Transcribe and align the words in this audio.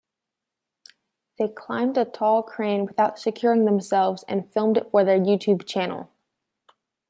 They 1.37 1.47
climbed 1.47 1.95
a 1.95 2.05
tall 2.05 2.41
crane 2.41 2.85
without 2.87 3.19
securing 3.19 3.65
themselves 3.65 4.23
and 4.27 4.51
filmed 4.51 4.77
it 4.77 4.89
for 4.89 5.03
their 5.03 5.19
YouTube 5.19 5.67
channel. 5.67 6.09